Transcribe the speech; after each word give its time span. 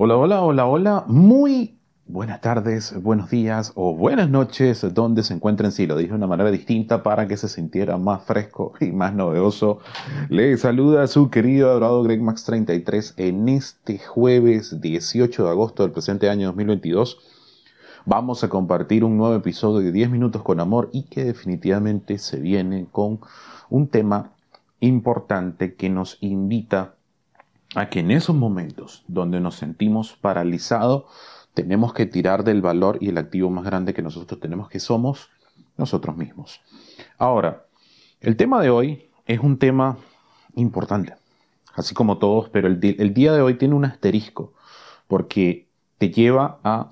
Hola, 0.00 0.16
hola, 0.16 0.42
hola, 0.42 0.66
hola. 0.66 1.04
Muy 1.08 1.76
buenas 2.06 2.40
tardes, 2.40 2.94
buenos 3.02 3.30
días 3.30 3.72
o 3.74 3.96
buenas 3.96 4.30
noches 4.30 4.86
donde 4.94 5.24
se 5.24 5.34
encuentren. 5.34 5.72
Sí, 5.72 5.88
lo 5.88 5.96
dije 5.96 6.10
de 6.10 6.14
una 6.14 6.28
manera 6.28 6.52
distinta 6.52 7.02
para 7.02 7.26
que 7.26 7.36
se 7.36 7.48
sintiera 7.48 7.96
más 7.96 8.22
fresco 8.22 8.74
y 8.80 8.92
más 8.92 9.12
novedoso. 9.12 9.80
Le 10.28 10.56
saluda 10.56 11.02
a 11.02 11.08
su 11.08 11.30
querido 11.30 11.68
adorado 11.68 12.04
Greg 12.04 12.22
Max 12.22 12.44
33 12.44 13.14
en 13.16 13.48
este 13.48 13.98
jueves 13.98 14.80
18 14.80 15.42
de 15.42 15.50
agosto 15.50 15.82
del 15.82 15.90
presente 15.90 16.30
año 16.30 16.46
2022. 16.46 17.18
Vamos 18.06 18.44
a 18.44 18.48
compartir 18.48 19.02
un 19.02 19.16
nuevo 19.16 19.34
episodio 19.34 19.80
de 19.80 19.90
10 19.90 20.10
minutos 20.10 20.44
con 20.44 20.60
amor 20.60 20.90
y 20.92 21.06
que 21.06 21.24
definitivamente 21.24 22.18
se 22.18 22.38
viene 22.38 22.86
con 22.92 23.18
un 23.68 23.88
tema 23.88 24.30
importante 24.78 25.74
que 25.74 25.90
nos 25.90 26.18
invita 26.20 26.94
a 27.74 27.90
que 27.90 28.00
en 28.00 28.10
esos 28.10 28.34
momentos 28.34 29.04
donde 29.08 29.40
nos 29.40 29.56
sentimos 29.56 30.16
paralizados, 30.20 31.04
tenemos 31.54 31.92
que 31.92 32.06
tirar 32.06 32.44
del 32.44 32.62
valor 32.62 32.98
y 33.00 33.08
el 33.08 33.18
activo 33.18 33.50
más 33.50 33.64
grande 33.64 33.94
que 33.94 34.02
nosotros 34.02 34.40
tenemos, 34.40 34.68
que 34.68 34.80
somos 34.80 35.28
nosotros 35.76 36.16
mismos. 36.16 36.60
Ahora, 37.18 37.66
el 38.20 38.36
tema 38.36 38.60
de 38.62 38.70
hoy 38.70 39.10
es 39.26 39.40
un 39.40 39.58
tema 39.58 39.98
importante, 40.54 41.14
así 41.74 41.94
como 41.94 42.18
todos, 42.18 42.48
pero 42.48 42.68
el, 42.68 42.78
el 42.82 43.14
día 43.14 43.32
de 43.32 43.42
hoy 43.42 43.54
tiene 43.54 43.74
un 43.74 43.84
asterisco, 43.84 44.52
porque 45.06 45.68
te 45.98 46.10
lleva 46.10 46.58
a 46.64 46.90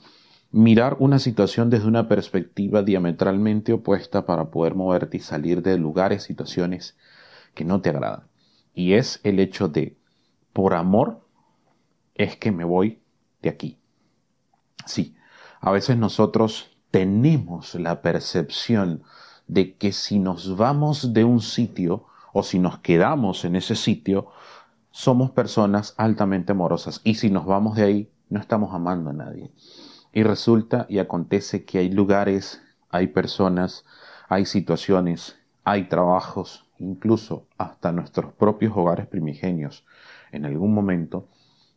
mirar 0.51 0.97
una 1.01 1.19
situación 1.19 1.71
desde 1.71 1.87
una 1.87 2.09
perspectiva 2.09 2.83
diametralmente 2.83 3.73
opuesta 3.73 4.27
para 4.27 4.51
poder 4.51 4.75
moverte 4.75 5.19
y 5.19 5.21
salir 5.21 5.63
de 5.63 5.79
lugares, 5.79 6.23
situaciones 6.23 6.97
que 7.55 7.65
no 7.65 7.81
te 7.81 7.91
agradan. 7.91 8.25
Y 8.75 8.95
es 8.95 9.21
el 9.23 9.39
hecho 9.41 9.69
de 9.69 9.97
por 10.57 10.73
amor 10.73 11.21
es 12.15 12.39
que 12.39 12.51
me 12.51 12.65
voy 12.65 13.03
de 13.43 13.51
aquí. 13.51 13.79
Sí, 14.87 15.15
a 15.61 15.71
veces 15.71 15.99
nosotros 15.99 16.79
tenemos 16.91 17.75
la 17.75 18.01
percepción 18.01 19.03
de 19.49 19.77
que 19.77 19.93
si 19.93 20.19
nos 20.19 20.57
vamos 20.57 21.13
de 21.13 21.25
un 21.25 21.43
sitio 21.43 22.07
o 22.33 22.43
si 22.43 22.59
nos 22.59 22.79
quedamos 22.79 23.45
en 23.45 23.55
ese 23.55 23.77
sitio, 23.77 24.29
somos 24.91 25.31
personas 25.31 25.93
altamente 25.99 26.53
amorosas 26.53 27.03
y 27.05 27.17
si 27.17 27.29
nos 27.29 27.45
vamos 27.45 27.77
de 27.77 27.83
ahí, 27.83 28.11
no 28.31 28.41
estamos 28.41 28.73
amando 28.75 29.11
a 29.11 29.13
nadie. 29.13 29.53
Y 30.11 30.23
resulta 30.23 30.87
y 30.89 31.01
acontece 31.01 31.67
que 31.67 31.81
hay 31.81 31.91
lugares, 31.91 32.63
hay 32.89 33.09
personas, 33.09 33.85
hay 34.27 34.47
situaciones, 34.47 35.39
hay 35.65 35.91
trabajos, 35.91 36.67
incluso 36.79 37.47
hasta 37.59 37.93
nuestros 37.93 38.33
propios 38.33 38.73
hogares 38.75 39.07
primigenios, 39.07 39.85
en 40.33 40.45
algún 40.45 40.75
momento 40.75 41.29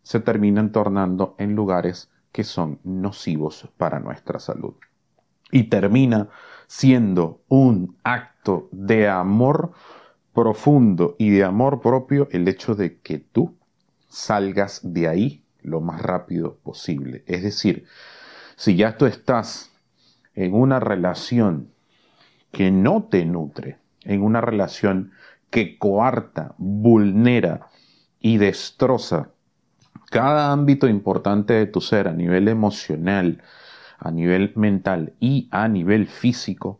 se 0.04 0.20
terminan 0.20 0.72
tornando 0.72 1.36
en 1.38 1.56
lugares 1.56 2.10
que 2.32 2.44
son 2.44 2.80
nocivos 2.84 3.70
para 3.78 4.00
nuestra 4.00 4.40
salud. 4.40 4.76
Y 5.52 5.64
termina 5.64 6.30
siendo 6.68 7.42
un 7.48 7.98
acto 8.04 8.70
de 8.72 9.10
amor 9.10 9.72
profundo 10.34 11.16
y 11.18 11.32
de 11.32 11.44
amor 11.44 11.82
propio 11.82 12.28
el 12.32 12.48
hecho 12.48 12.76
de 12.76 13.00
que 13.00 13.18
tú 13.18 13.58
salgas 14.08 14.82
de 14.84 15.08
ahí 15.08 15.44
lo 15.62 15.82
más 15.82 16.02
rápido 16.02 16.58
posible. 16.64 17.24
Es 17.28 17.44
decir, 17.44 17.86
si 18.56 18.76
ya 18.76 18.98
tú 18.98 19.06
estás 19.06 19.72
en 20.36 20.54
una 20.54 20.80
relación 20.80 21.72
que 22.52 22.72
no 22.72 23.04
te 23.04 23.26
nutre, 23.26 23.78
en 24.04 24.22
una 24.22 24.42
relación 24.42 25.12
que 25.50 25.78
coarta, 25.78 26.56
vulnera 26.58 27.69
y 28.20 28.38
destroza 28.38 29.30
cada 30.10 30.52
ámbito 30.52 30.88
importante 30.88 31.54
de 31.54 31.66
tu 31.68 31.82
ser 31.82 32.08
a 32.08 32.14
nivel 32.14 32.48
emocional, 32.48 33.44
a 34.00 34.12
nivel 34.12 34.54
mental 34.56 35.14
y 35.20 35.48
a 35.52 35.68
nivel 35.68 36.08
físico, 36.08 36.80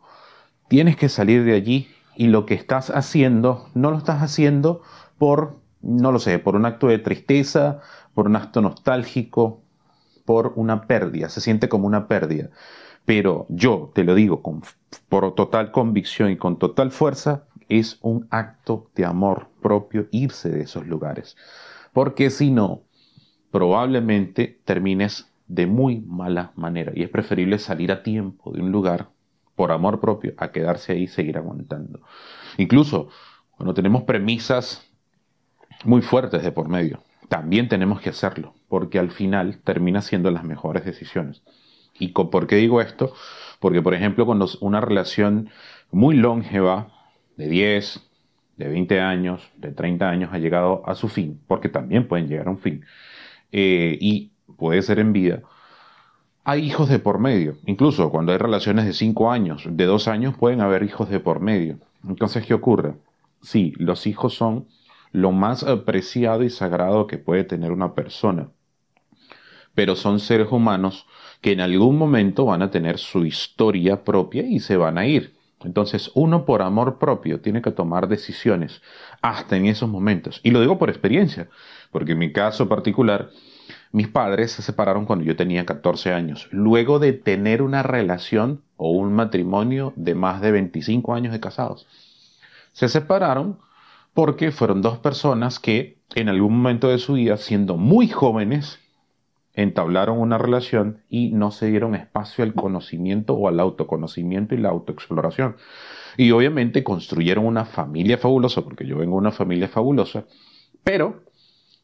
tienes 0.68 0.96
que 0.96 1.08
salir 1.08 1.44
de 1.44 1.54
allí 1.54 1.88
y 2.16 2.26
lo 2.26 2.44
que 2.44 2.54
estás 2.54 2.90
haciendo 2.90 3.68
no 3.74 3.90
lo 3.90 3.98
estás 3.98 4.22
haciendo 4.22 4.82
por, 5.18 5.58
no 5.80 6.12
lo 6.12 6.18
sé, 6.18 6.38
por 6.38 6.56
un 6.56 6.66
acto 6.66 6.88
de 6.88 6.98
tristeza, 6.98 7.80
por 8.14 8.26
un 8.26 8.36
acto 8.36 8.60
nostálgico, 8.60 9.62
por 10.24 10.52
una 10.56 10.86
pérdida, 10.86 11.28
se 11.28 11.40
siente 11.40 11.68
como 11.68 11.86
una 11.86 12.08
pérdida. 12.08 12.50
Pero 13.04 13.46
yo 13.48 13.90
te 13.94 14.04
lo 14.04 14.14
digo 14.14 14.42
con, 14.42 14.62
por 15.08 15.34
total 15.34 15.72
convicción 15.72 16.30
y 16.30 16.36
con 16.36 16.58
total 16.58 16.90
fuerza, 16.90 17.44
es 17.70 17.98
un 18.02 18.26
acto 18.30 18.90
de 18.94 19.04
amor 19.04 19.48
propio 19.62 20.08
irse 20.10 20.50
de 20.50 20.62
esos 20.62 20.86
lugares. 20.86 21.36
Porque 21.92 22.30
si 22.30 22.50
no, 22.50 22.82
probablemente 23.50 24.60
termines 24.64 25.32
de 25.46 25.66
muy 25.66 26.00
mala 26.00 26.52
manera. 26.54 26.92
Y 26.94 27.02
es 27.02 27.08
preferible 27.08 27.58
salir 27.58 27.90
a 27.90 28.02
tiempo 28.02 28.52
de 28.52 28.60
un 28.60 28.70
lugar 28.70 29.08
por 29.56 29.72
amor 29.72 30.00
propio 30.00 30.34
a 30.36 30.52
quedarse 30.52 30.92
ahí 30.92 31.02
y 31.02 31.08
seguir 31.08 31.36
aguantando. 31.36 32.00
Incluso 32.56 33.08
cuando 33.56 33.74
tenemos 33.74 34.04
premisas 34.04 34.88
muy 35.84 36.02
fuertes 36.02 36.42
de 36.42 36.52
por 36.52 36.68
medio, 36.68 37.02
también 37.28 37.68
tenemos 37.68 38.00
que 38.00 38.10
hacerlo, 38.10 38.54
porque 38.68 38.98
al 38.98 39.10
final 39.10 39.58
termina 39.62 40.02
siendo 40.02 40.30
las 40.30 40.44
mejores 40.44 40.84
decisiones. 40.84 41.42
¿Y 41.98 42.08
por 42.08 42.46
qué 42.46 42.56
digo 42.56 42.80
esto? 42.80 43.12
Porque, 43.58 43.82
por 43.82 43.94
ejemplo, 43.94 44.24
cuando 44.24 44.48
una 44.60 44.80
relación 44.80 45.50
muy 45.90 46.16
longeva 46.16 46.88
de 47.40 47.48
10, 47.48 48.00
de 48.58 48.68
20 48.68 49.00
años, 49.00 49.50
de 49.56 49.72
30 49.72 50.10
años 50.10 50.30
ha 50.34 50.38
llegado 50.38 50.82
a 50.86 50.94
su 50.94 51.08
fin, 51.08 51.40
porque 51.46 51.70
también 51.70 52.06
pueden 52.06 52.28
llegar 52.28 52.48
a 52.48 52.50
un 52.50 52.58
fin, 52.58 52.84
eh, 53.50 53.96
y 53.98 54.32
puede 54.58 54.82
ser 54.82 54.98
en 54.98 55.14
vida, 55.14 55.40
hay 56.44 56.66
hijos 56.66 56.90
de 56.90 56.98
por 56.98 57.18
medio. 57.18 57.56
Incluso 57.64 58.10
cuando 58.10 58.32
hay 58.32 58.38
relaciones 58.38 58.84
de 58.84 58.92
5 58.92 59.30
años, 59.30 59.64
de 59.70 59.86
2 59.86 60.08
años, 60.08 60.36
pueden 60.36 60.60
haber 60.60 60.82
hijos 60.82 61.08
de 61.08 61.18
por 61.18 61.40
medio. 61.40 61.78
Entonces, 62.06 62.44
¿qué 62.44 62.52
ocurre? 62.52 62.94
Sí, 63.40 63.72
los 63.78 64.06
hijos 64.06 64.34
son 64.34 64.66
lo 65.10 65.32
más 65.32 65.62
apreciado 65.62 66.42
y 66.42 66.50
sagrado 66.50 67.06
que 67.06 67.16
puede 67.16 67.44
tener 67.44 67.72
una 67.72 67.94
persona, 67.94 68.50
pero 69.74 69.96
son 69.96 70.20
seres 70.20 70.52
humanos 70.52 71.06
que 71.40 71.52
en 71.52 71.62
algún 71.62 71.96
momento 71.96 72.44
van 72.44 72.60
a 72.60 72.70
tener 72.70 72.98
su 72.98 73.24
historia 73.24 74.04
propia 74.04 74.42
y 74.42 74.60
se 74.60 74.76
van 74.76 74.98
a 74.98 75.06
ir. 75.06 75.39
Entonces, 75.64 76.10
uno 76.14 76.44
por 76.44 76.62
amor 76.62 76.98
propio 76.98 77.40
tiene 77.40 77.62
que 77.62 77.70
tomar 77.70 78.08
decisiones 78.08 78.82
hasta 79.20 79.56
en 79.56 79.66
esos 79.66 79.88
momentos. 79.88 80.40
Y 80.42 80.50
lo 80.50 80.60
digo 80.60 80.78
por 80.78 80.88
experiencia, 80.88 81.48
porque 81.90 82.12
en 82.12 82.18
mi 82.18 82.32
caso 82.32 82.68
particular, 82.68 83.30
mis 83.92 84.08
padres 84.08 84.52
se 84.52 84.62
separaron 84.62 85.04
cuando 85.04 85.24
yo 85.24 85.36
tenía 85.36 85.66
14 85.66 86.12
años, 86.12 86.48
luego 86.50 86.98
de 86.98 87.12
tener 87.12 87.62
una 87.62 87.82
relación 87.82 88.62
o 88.76 88.90
un 88.90 89.12
matrimonio 89.12 89.92
de 89.96 90.14
más 90.14 90.40
de 90.40 90.52
25 90.52 91.14
años 91.14 91.32
de 91.32 91.40
casados. 91.40 91.86
Se 92.72 92.88
separaron 92.88 93.58
porque 94.14 94.52
fueron 94.52 94.82
dos 94.82 94.98
personas 94.98 95.58
que 95.58 95.98
en 96.14 96.28
algún 96.28 96.56
momento 96.56 96.88
de 96.88 96.98
su 96.98 97.14
vida, 97.14 97.36
siendo 97.36 97.76
muy 97.76 98.08
jóvenes, 98.08 98.78
entablaron 99.54 100.18
una 100.18 100.38
relación 100.38 101.02
y 101.08 101.30
no 101.30 101.50
se 101.50 101.66
dieron 101.66 101.94
espacio 101.94 102.44
al 102.44 102.54
conocimiento 102.54 103.34
o 103.34 103.48
al 103.48 103.60
autoconocimiento 103.60 104.54
y 104.54 104.58
la 104.58 104.70
autoexploración. 104.70 105.56
Y 106.16 106.30
obviamente 106.30 106.84
construyeron 106.84 107.46
una 107.46 107.64
familia 107.64 108.18
fabulosa, 108.18 108.62
porque 108.62 108.86
yo 108.86 108.98
vengo 108.98 109.16
de 109.16 109.20
una 109.20 109.32
familia 109.32 109.68
fabulosa, 109.68 110.24
pero 110.84 111.22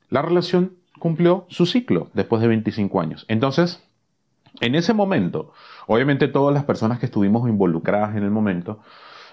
la 0.08 0.22
relación 0.22 0.76
cumplió 0.98 1.46
su 1.48 1.66
ciclo 1.66 2.10
después 2.14 2.40
de 2.42 2.48
25 2.48 3.00
años. 3.00 3.24
Entonces, 3.28 3.82
en 4.60 4.74
ese 4.74 4.94
momento, 4.94 5.52
obviamente 5.86 6.28
todas 6.28 6.54
las 6.54 6.64
personas 6.64 6.98
que 6.98 7.06
estuvimos 7.06 7.48
involucradas 7.48 8.16
en 8.16 8.22
el 8.22 8.30
momento, 8.30 8.80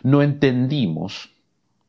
no 0.02 0.22
entendimos 0.22 1.32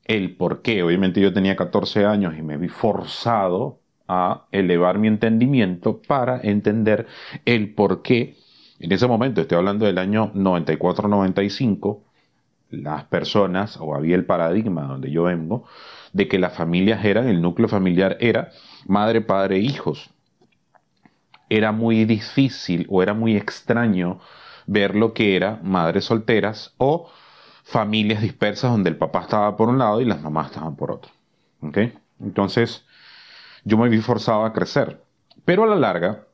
el 0.04 0.36
por 0.36 0.62
qué. 0.62 0.82
Obviamente 0.82 1.20
yo 1.20 1.32
tenía 1.32 1.56
14 1.56 2.04
años 2.04 2.34
y 2.38 2.42
me 2.42 2.56
vi 2.56 2.68
forzado 2.68 3.80
a 4.08 4.46
elevar 4.52 4.98
mi 4.98 5.08
entendimiento 5.08 6.00
para 6.02 6.40
entender 6.42 7.06
el 7.44 7.74
por 7.74 8.02
qué, 8.02 8.36
en 8.78 8.92
ese 8.92 9.06
momento, 9.06 9.40
estoy 9.40 9.58
hablando 9.58 9.86
del 9.86 9.98
año 9.98 10.32
94-95, 10.34 12.00
las 12.70 13.04
personas, 13.04 13.78
o 13.80 13.94
había 13.94 14.16
el 14.16 14.24
paradigma 14.24 14.82
donde 14.82 15.10
yo 15.10 15.24
vengo, 15.24 15.64
de 16.12 16.28
que 16.28 16.38
las 16.38 16.54
familias 16.54 17.04
eran, 17.04 17.28
el 17.28 17.40
núcleo 17.40 17.68
familiar 17.68 18.16
era 18.20 18.50
madre, 18.86 19.20
padre, 19.20 19.58
hijos. 19.58 20.10
Era 21.48 21.72
muy 21.72 22.04
difícil 22.04 22.86
o 22.88 23.02
era 23.02 23.14
muy 23.14 23.36
extraño 23.36 24.20
ver 24.66 24.94
lo 24.94 25.12
que 25.12 25.36
era 25.36 25.60
madres 25.62 26.06
solteras 26.06 26.74
o 26.78 27.10
familias 27.64 28.22
dispersas 28.22 28.70
donde 28.70 28.90
el 28.90 28.96
papá 28.96 29.22
estaba 29.22 29.56
por 29.56 29.68
un 29.68 29.78
lado 29.78 30.00
y 30.00 30.04
las 30.04 30.22
mamás 30.22 30.48
estaban 30.48 30.76
por 30.76 30.90
otro. 30.90 31.10
Entonces, 32.20 32.84
yo 33.64 33.78
me 33.78 33.88
vi 33.88 33.98
forzado 33.98 34.44
a 34.44 34.52
crecer. 34.52 35.02
Pero 35.44 35.64
a 35.64 35.66
la 35.66 35.76
larga, 35.76 36.26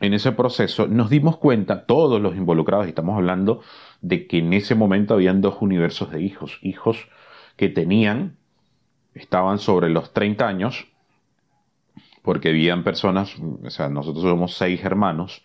en 0.00 0.14
ese 0.14 0.32
proceso, 0.32 0.86
nos 0.86 1.10
dimos 1.10 1.38
cuenta, 1.38 1.86
todos 1.86 2.20
los 2.20 2.36
involucrados, 2.36 2.86
estamos 2.86 3.16
hablando 3.16 3.62
de 4.00 4.26
que 4.26 4.38
en 4.38 4.52
ese 4.52 4.74
momento 4.74 5.14
habían 5.14 5.40
dos 5.40 5.56
universos 5.60 6.10
de 6.10 6.22
hijos, 6.22 6.58
hijos 6.62 7.08
que 7.56 7.68
tenían, 7.68 8.36
estaban 9.14 9.58
sobre 9.58 9.88
los 9.88 10.12
30 10.12 10.46
años, 10.46 10.86
porque 12.22 12.50
habían 12.50 12.84
personas, 12.84 13.34
o 13.64 13.70
sea, 13.70 13.88
nosotros 13.88 14.22
somos 14.22 14.54
seis 14.54 14.84
hermanos, 14.84 15.42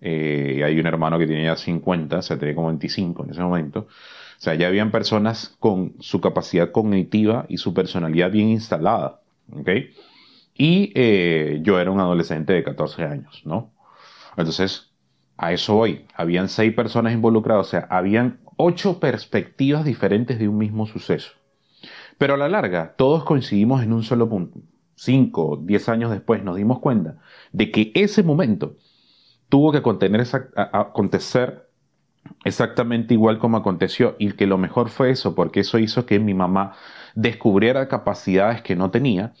eh, 0.00 0.62
hay 0.64 0.80
un 0.80 0.86
hermano 0.86 1.18
que 1.18 1.26
tiene 1.26 1.44
ya 1.44 1.56
50, 1.56 2.18
o 2.18 2.22
sea, 2.22 2.38
tenía 2.38 2.56
como 2.56 2.68
25 2.68 3.24
en 3.24 3.30
ese 3.30 3.42
momento. 3.42 3.80
O 3.80 4.44
sea, 4.44 4.54
ya 4.54 4.66
habían 4.66 4.90
personas 4.90 5.54
con 5.60 5.94
su 6.00 6.20
capacidad 6.20 6.72
cognitiva 6.72 7.46
y 7.48 7.58
su 7.58 7.72
personalidad 7.72 8.32
bien 8.32 8.48
instalada, 8.48 9.20
¿ok? 9.52 9.68
Y 10.54 10.92
eh, 10.94 11.60
yo 11.62 11.80
era 11.80 11.90
un 11.90 12.00
adolescente 12.00 12.52
de 12.52 12.62
14 12.62 13.04
años, 13.04 13.42
¿no? 13.44 13.72
Entonces, 14.36 14.92
a 15.36 15.52
eso 15.52 15.74
voy. 15.74 16.06
Habían 16.14 16.48
seis 16.48 16.74
personas 16.74 17.12
involucradas, 17.12 17.66
o 17.66 17.70
sea, 17.70 17.86
habían 17.90 18.40
ocho 18.56 19.00
perspectivas 19.00 19.84
diferentes 19.84 20.38
de 20.38 20.48
un 20.48 20.58
mismo 20.58 20.86
suceso. 20.86 21.32
Pero 22.18 22.34
a 22.34 22.36
la 22.36 22.48
larga, 22.48 22.94
todos 22.96 23.24
coincidimos 23.24 23.82
en 23.82 23.92
un 23.92 24.02
solo 24.02 24.28
punto. 24.28 24.60
Cinco, 24.94 25.58
diez 25.62 25.88
años 25.88 26.10
después 26.10 26.44
nos 26.44 26.56
dimos 26.56 26.78
cuenta 26.78 27.18
de 27.50 27.70
que 27.70 27.90
ese 27.94 28.22
momento 28.22 28.76
tuvo 29.48 29.72
que 29.72 29.78
acontecer 29.78 31.68
exactamente 32.44 33.14
igual 33.14 33.38
como 33.38 33.56
aconteció 33.56 34.14
y 34.18 34.32
que 34.32 34.46
lo 34.46 34.58
mejor 34.58 34.90
fue 34.90 35.10
eso, 35.10 35.34
porque 35.34 35.60
eso 35.60 35.78
hizo 35.78 36.06
que 36.06 36.20
mi 36.20 36.34
mamá 36.34 36.74
descubriera 37.14 37.88
capacidades 37.88 38.62
que 38.62 38.76
no 38.76 38.90
tenía 38.90 39.32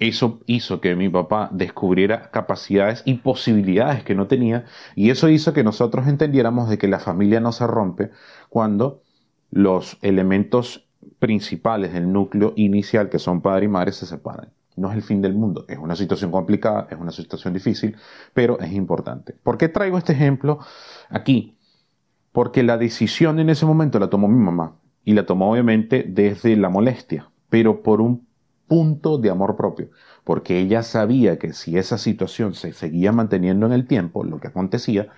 eso 0.00 0.40
hizo 0.46 0.80
que 0.80 0.96
mi 0.96 1.08
papá 1.10 1.50
descubriera 1.52 2.30
capacidades 2.30 3.02
y 3.04 3.14
posibilidades 3.14 4.02
que 4.02 4.14
no 4.14 4.26
tenía 4.26 4.64
y 4.96 5.10
eso 5.10 5.28
hizo 5.28 5.52
que 5.52 5.62
nosotros 5.62 6.08
entendiéramos 6.08 6.68
de 6.70 6.78
que 6.78 6.88
la 6.88 6.98
familia 6.98 7.38
no 7.38 7.52
se 7.52 7.66
rompe 7.66 8.10
cuando 8.48 9.02
los 9.50 9.98
elementos 10.00 10.88
principales 11.18 11.92
del 11.92 12.10
núcleo 12.10 12.54
inicial 12.56 13.10
que 13.10 13.18
son 13.18 13.42
padre 13.42 13.66
y 13.66 13.68
madre 13.68 13.92
se 13.92 14.06
separan. 14.06 14.48
No 14.76 14.90
es 14.90 14.96
el 14.96 15.02
fin 15.02 15.20
del 15.20 15.34
mundo, 15.34 15.66
es 15.68 15.76
una 15.76 15.94
situación 15.94 16.30
complicada, 16.30 16.86
es 16.90 16.98
una 16.98 17.10
situación 17.10 17.52
difícil, 17.52 17.96
pero 18.32 18.58
es 18.58 18.72
importante. 18.72 19.34
¿Por 19.42 19.58
qué 19.58 19.68
traigo 19.68 19.98
este 19.98 20.14
ejemplo 20.14 20.60
aquí? 21.10 21.58
Porque 22.32 22.62
la 22.62 22.78
decisión 22.78 23.38
en 23.38 23.50
ese 23.50 23.66
momento 23.66 23.98
la 23.98 24.08
tomó 24.08 24.28
mi 24.28 24.42
mamá 24.42 24.76
y 25.04 25.12
la 25.12 25.26
tomó 25.26 25.50
obviamente 25.52 26.06
desde 26.08 26.56
la 26.56 26.70
molestia, 26.70 27.30
pero 27.50 27.82
por 27.82 28.00
un 28.00 28.29
punto 28.70 29.18
de 29.18 29.30
amor 29.30 29.56
propio, 29.56 29.90
porque 30.22 30.60
ella 30.60 30.84
sabía 30.84 31.40
que 31.40 31.52
si 31.54 31.76
esa 31.76 31.98
situación 31.98 32.54
se 32.54 32.72
seguía 32.72 33.10
manteniendo 33.10 33.66
en 33.66 33.72
el 33.72 33.88
tiempo, 33.88 34.22
lo 34.22 34.38
que 34.38 34.46
acontecía, 34.46 35.08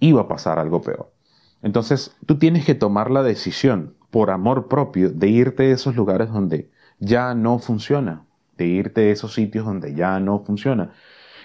iba 0.00 0.22
a 0.22 0.28
pasar 0.28 0.58
algo 0.58 0.80
peor. 0.80 1.12
Entonces, 1.60 2.16
tú 2.24 2.38
tienes 2.38 2.64
que 2.64 2.74
tomar 2.74 3.10
la 3.10 3.22
decisión 3.22 3.94
por 4.10 4.30
amor 4.30 4.68
propio 4.68 5.10
de 5.10 5.28
irte 5.28 5.64
de 5.64 5.72
esos 5.72 5.96
lugares 5.96 6.30
donde 6.30 6.70
ya 6.98 7.34
no 7.34 7.58
funciona, 7.58 8.24
de 8.56 8.64
irte 8.64 9.02
de 9.02 9.10
esos 9.10 9.34
sitios 9.34 9.66
donde 9.66 9.94
ya 9.94 10.18
no 10.18 10.42
funciona 10.46 10.92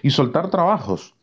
y 0.02 0.12
soltar 0.12 0.50
trabajos, 0.50 1.14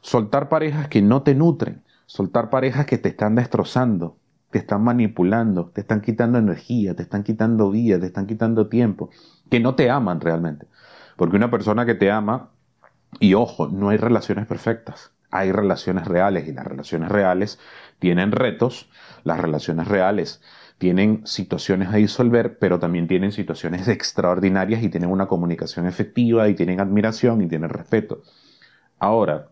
soltar 0.00 0.48
parejas 0.48 0.88
que 0.88 1.02
no 1.02 1.22
te 1.22 1.36
nutren, 1.36 1.84
soltar 2.06 2.50
parejas 2.50 2.86
que 2.86 2.98
te 2.98 3.10
están 3.10 3.36
destrozando, 3.36 4.16
te 4.50 4.58
están 4.58 4.82
manipulando, 4.82 5.66
te 5.74 5.82
están 5.82 6.00
quitando 6.00 6.38
energía, 6.38 6.96
te 6.96 7.02
están 7.02 7.22
quitando 7.22 7.70
vida, 7.70 8.00
te 8.00 8.06
están 8.06 8.26
quitando 8.26 8.68
tiempo, 8.68 9.10
que 9.50 9.60
no 9.60 9.74
te 9.74 9.90
aman 9.90 10.20
realmente. 10.20 10.66
Porque 11.16 11.36
una 11.36 11.50
persona 11.50 11.86
que 11.86 11.94
te 11.94 12.10
ama, 12.10 12.50
y 13.20 13.34
ojo, 13.34 13.68
no 13.68 13.88
hay 13.88 13.96
relaciones 13.96 14.46
perfectas, 14.46 15.12
hay 15.30 15.52
relaciones 15.52 16.06
reales 16.06 16.48
y 16.48 16.52
las 16.52 16.66
relaciones 16.66 17.10
reales 17.10 17.58
tienen 17.98 18.32
retos, 18.32 18.90
las 19.24 19.40
relaciones 19.40 19.88
reales 19.88 20.40
tienen 20.78 21.26
situaciones 21.26 21.88
a 21.88 21.96
disolver, 21.96 22.58
pero 22.58 22.78
también 22.78 23.08
tienen 23.08 23.32
situaciones 23.32 23.88
extraordinarias 23.88 24.82
y 24.82 24.88
tienen 24.88 25.10
una 25.10 25.26
comunicación 25.26 25.86
efectiva 25.86 26.48
y 26.48 26.54
tienen 26.54 26.80
admiración 26.80 27.42
y 27.42 27.48
tienen 27.48 27.70
respeto. 27.70 28.22
Ahora, 29.00 29.48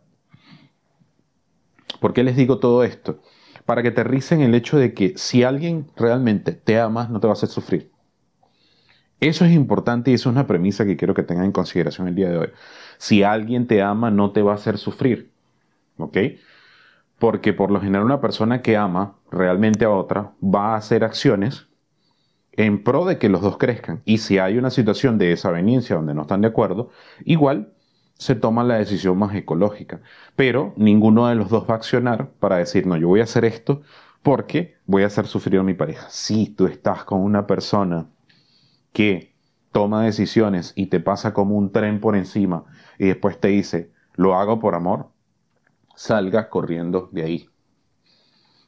¿por 2.00 2.12
qué 2.12 2.22
les 2.22 2.37
digo 2.37 2.58
todo 2.58 2.84
esto? 2.84 3.20
para 3.66 3.82
que 3.82 3.88
aterricen 3.88 4.40
el 4.40 4.54
hecho 4.54 4.78
de 4.78 4.94
que 4.94 5.12
si 5.16 5.43
alguien 5.43 5.90
realmente 5.96 6.52
te 6.52 6.81
ama, 6.81 7.08
no 7.10 7.20
te 7.20 7.26
va 7.26 7.32
a 7.32 7.34
hacer 7.34 7.48
sufrir. 7.48 7.90
Eso 9.21 9.45
es 9.45 9.53
importante 9.53 10.11
y 10.11 10.15
eso 10.15 10.29
es 10.29 10.35
una 10.35 10.47
premisa 10.47 10.85
que 10.85 10.97
quiero 10.97 11.15
que 11.15 11.23
tengan 11.23 11.47
en 11.47 11.53
consideración 11.53 12.09
el 12.09 12.15
día 12.15 12.29
de 12.29 12.39
hoy. 12.39 12.49
Si 12.99 13.23
alguien 13.23 13.67
te 13.67 13.83
ama, 13.83 14.11
no 14.11 14.33
te 14.33 14.43
va 14.43 14.53
a 14.53 14.57
hacer 14.57 14.79
sufrir. 14.79 15.31
¿Ok? 15.97 16.19
Porque 17.19 17.55
por 17.55 17.71
lo 17.71 17.81
general 17.81 18.05
una 18.05 18.21
persona 18.21 18.61
que 18.61 18.77
ama 18.77 19.17
realmente 19.31 19.87
a 19.87 19.91
otra 19.91 20.33
va 20.43 20.75
a 20.75 20.77
hacer 20.77 21.03
acciones 21.03 21.67
en 22.53 22.83
pro 22.83 23.05
de 23.05 23.19
que 23.19 23.29
los 23.29 23.41
dos 23.41 23.57
crezcan. 23.57 24.03
Y 24.05 24.19
si 24.19 24.39
hay 24.39 24.59
una 24.59 24.71
situación 24.71 25.19
de 25.19 25.29
desaveniencia 25.29 25.97
donde 25.97 26.15
no 26.15 26.23
están 26.23 26.43
de 26.43 26.49
acuerdo, 26.49 26.91
igual 27.25 27.73
se 28.19 28.35
toma 28.35 28.65
la 28.65 28.77
decisión 28.77 29.19
más 29.19 29.35
ecológica. 29.35 30.01
Pero 30.37 30.75
ninguno 30.77 31.27
de 31.29 31.35
los 31.35 31.51
dos 31.51 31.69
va 31.69 31.75
a 31.75 31.77
accionar 31.79 32.31
para 32.39 32.57
decir, 32.57 32.87
no, 32.87 32.97
yo 32.97 33.09
voy 33.09 33.21
a 33.21 33.25
hacer 33.25 33.45
esto 33.45 33.83
porque 34.23 34.77
voy 34.87 35.03
a 35.03 35.07
hacer 35.07 35.27
sufrir 35.27 35.61
a 35.61 35.63
mi 35.63 35.75
pareja. 35.75 36.07
Si 36.11 36.49
tú 36.49 36.67
estás 36.67 37.05
con 37.05 37.21
una 37.21 37.47
persona 37.47 38.07
que 38.96 39.37
toma 39.72 40.04
decisiones 40.04 40.72
y 40.75 40.87
te 40.87 41.00
pasa 41.00 41.34
como 41.34 41.54
un 41.58 41.70
tren 41.70 42.00
por 42.00 42.16
encima 42.16 42.64
y 42.98 43.04
después 43.04 43.38
te 43.38 43.48
dice, 43.48 43.93
lo 44.14 44.37
hago 44.37 44.58
por 44.58 44.75
amor, 44.75 45.10
salga 45.94 46.48
corriendo 46.48 47.10
de 47.12 47.22
ahí. 47.22 47.50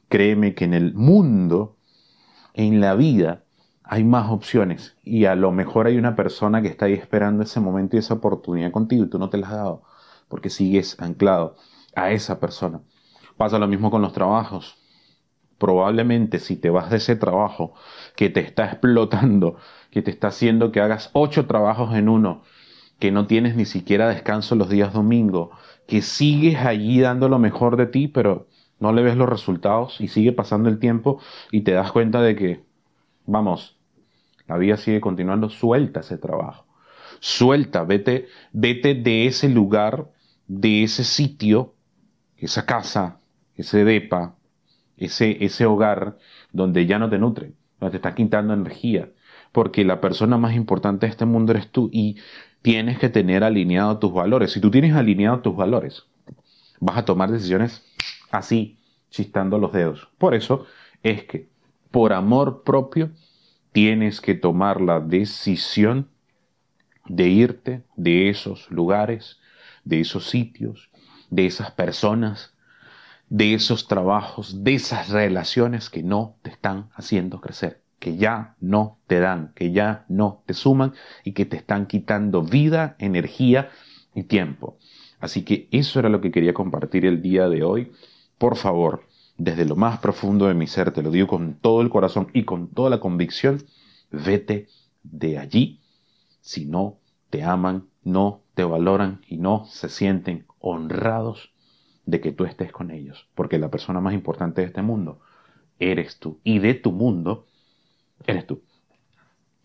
Créeme 0.07 0.53
que 0.53 0.65
en 0.65 0.75
el 0.75 0.93
mundo, 0.93 1.77
en 2.53 2.79
la 2.79 2.93
vida, 2.93 3.43
hay 3.83 4.03
más 4.03 4.29
opciones 4.29 4.97
y 5.03 5.25
a 5.25 5.33
lo 5.33 5.51
mejor 5.51 5.87
hay 5.87 5.97
una 5.97 6.15
persona 6.15 6.61
que 6.61 6.67
está 6.67 6.85
ahí 6.85 6.93
esperando 6.93 7.41
ese 7.41 7.59
momento 7.59 7.95
y 7.95 7.99
esa 7.99 8.13
oportunidad 8.13 8.71
contigo 8.71 9.05
y 9.05 9.09
tú 9.09 9.17
no 9.17 9.31
te 9.31 9.39
la 9.39 9.47
has 9.47 9.53
dado 9.53 9.81
porque 10.27 10.51
sigues 10.51 10.95
anclado 10.99 11.55
a 11.95 12.11
esa 12.11 12.39
persona. 12.39 12.81
Pasa 13.35 13.57
lo 13.57 13.67
mismo 13.67 13.89
con 13.89 14.03
los 14.03 14.13
trabajos. 14.13 14.77
Probablemente 15.57 16.37
si 16.37 16.55
te 16.55 16.69
vas 16.69 16.91
de 16.91 16.97
ese 16.97 17.15
trabajo 17.15 17.73
que 18.15 18.29
te 18.29 18.41
está 18.41 18.65
explotando, 18.69 19.57
que 19.91 20.01
te 20.01 20.11
está 20.11 20.27
haciendo 20.27 20.71
que 20.71 20.81
hagas 20.81 21.09
ocho 21.13 21.45
trabajos 21.47 21.95
en 21.95 22.09
uno, 22.09 22.43
que 22.99 23.11
no 23.11 23.27
tienes 23.27 23.55
ni 23.55 23.65
siquiera 23.65 24.09
descanso 24.09 24.55
los 24.55 24.69
días 24.69 24.93
domingo, 24.93 25.51
que 25.87 26.01
sigues 26.01 26.57
allí 26.57 26.99
dando 26.99 27.29
lo 27.29 27.39
mejor 27.39 27.77
de 27.77 27.87
ti, 27.87 28.07
pero 28.07 28.47
no 28.79 28.93
le 28.93 29.01
ves 29.01 29.17
los 29.17 29.27
resultados 29.29 29.99
y 29.99 30.07
sigue 30.07 30.31
pasando 30.31 30.69
el 30.69 30.79
tiempo 30.79 31.19
y 31.51 31.61
te 31.61 31.71
das 31.71 31.91
cuenta 31.91 32.21
de 32.21 32.35
que, 32.35 32.63
vamos, 33.25 33.77
la 34.47 34.57
vida 34.57 34.77
sigue 34.77 35.01
continuando, 35.01 35.49
suelta 35.49 35.99
ese 35.99 36.17
trabajo. 36.17 36.65
Suelta, 37.19 37.83
vete, 37.83 38.27
vete 38.53 38.95
de 38.95 39.27
ese 39.27 39.49
lugar, 39.49 40.09
de 40.47 40.83
ese 40.83 41.03
sitio, 41.03 41.75
esa 42.37 42.65
casa, 42.65 43.19
ese 43.55 43.83
depa, 43.83 44.35
ese, 44.97 45.43
ese 45.43 45.65
hogar 45.65 46.17
donde 46.51 46.85
ya 46.85 46.97
no 46.97 47.09
te 47.09 47.19
nutre, 47.19 47.53
donde 47.79 47.91
te 47.91 47.97
está 47.97 48.15
quitando 48.15 48.53
energía. 48.53 49.09
Porque 49.51 49.83
la 49.83 49.99
persona 50.01 50.37
más 50.37 50.55
importante 50.55 51.05
de 51.05 51.11
este 51.11 51.25
mundo 51.25 51.51
eres 51.51 51.71
tú 51.71 51.89
y 51.91 52.17
tienes 52.61 52.99
que 52.99 53.09
tener 53.09 53.43
alineados 53.43 53.99
tus 53.99 54.13
valores. 54.13 54.51
Si 54.51 54.59
tú 54.59 54.69
tienes 54.69 54.93
alineados 54.93 55.41
tus 55.41 55.55
valores, 55.55 56.05
vas 56.79 56.97
a 56.97 57.05
tomar 57.05 57.31
decisiones 57.31 57.83
así, 58.31 58.77
chistando 59.09 59.57
los 59.57 59.73
dedos. 59.73 60.07
Por 60.17 60.35
eso 60.35 60.65
es 61.03 61.23
que, 61.23 61.49
por 61.91 62.13
amor 62.13 62.63
propio, 62.63 63.11
tienes 63.71 64.21
que 64.21 64.35
tomar 64.35 64.81
la 64.81 64.99
decisión 64.99 66.09
de 67.07 67.27
irte 67.27 67.83
de 67.95 68.29
esos 68.29 68.69
lugares, 68.69 69.39
de 69.83 70.01
esos 70.01 70.29
sitios, 70.29 70.89
de 71.29 71.45
esas 71.45 71.71
personas, 71.71 72.53
de 73.29 73.53
esos 73.53 73.87
trabajos, 73.87 74.63
de 74.63 74.75
esas 74.75 75.09
relaciones 75.09 75.89
que 75.89 76.03
no 76.03 76.35
te 76.41 76.49
están 76.49 76.89
haciendo 76.93 77.41
crecer, 77.41 77.81
que 77.99 78.17
ya 78.17 78.55
no 78.59 78.97
te 79.07 79.19
dan, 79.19 79.51
que 79.55 79.71
ya 79.71 80.05
no 80.07 80.43
te 80.45 80.53
suman 80.53 80.93
y 81.23 81.33
que 81.33 81.45
te 81.45 81.57
están 81.57 81.87
quitando 81.87 82.43
vida, 82.43 82.95
energía 82.99 83.69
y 84.15 84.23
tiempo. 84.23 84.77
Así 85.19 85.43
que 85.43 85.67
eso 85.71 85.99
era 85.99 86.09
lo 86.09 86.21
que 86.21 86.31
quería 86.31 86.53
compartir 86.53 87.05
el 87.05 87.21
día 87.21 87.49
de 87.49 87.63
hoy. 87.63 87.91
Por 88.37 88.55
favor, 88.55 89.03
desde 89.37 89.65
lo 89.65 89.75
más 89.75 89.99
profundo 89.99 90.47
de 90.47 90.53
mi 90.53 90.67
ser, 90.67 90.91
te 90.91 91.03
lo 91.03 91.11
digo 91.11 91.27
con 91.27 91.55
todo 91.55 91.81
el 91.81 91.89
corazón 91.89 92.29
y 92.33 92.43
con 92.43 92.69
toda 92.69 92.89
la 92.89 92.99
convicción, 92.99 93.63
vete 94.11 94.67
de 95.03 95.37
allí 95.37 95.81
si 96.41 96.65
no 96.65 96.99
te 97.29 97.43
aman, 97.43 97.87
no 98.03 98.41
te 98.55 98.63
valoran 98.63 99.21
y 99.27 99.37
no 99.37 99.65
se 99.65 99.89
sienten 99.89 100.45
honrados 100.59 101.53
de 102.05 102.21
que 102.21 102.31
tú 102.31 102.45
estés 102.45 102.71
con 102.71 102.91
ellos. 102.91 103.27
Porque 103.35 103.59
la 103.59 103.69
persona 103.69 103.99
más 103.99 104.13
importante 104.13 104.61
de 104.61 104.67
este 104.67 104.81
mundo 104.81 105.19
eres 105.79 106.17
tú. 106.17 106.39
Y 106.43 106.59
de 106.59 106.73
tu 106.73 106.91
mundo 106.91 107.45
eres 108.27 108.45
tú. 108.47 108.61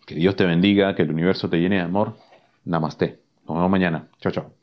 Que 0.06 0.14
Dios 0.14 0.36
te 0.36 0.44
bendiga, 0.44 0.94
que 0.94 1.02
el 1.02 1.10
universo 1.10 1.48
te 1.48 1.58
llene 1.58 1.76
de 1.76 1.82
amor. 1.82 2.16
Namaste. 2.64 3.20
Nos 3.46 3.56
vemos 3.56 3.70
mañana. 3.70 4.08
Chao, 4.20 4.32
chao. 4.32 4.53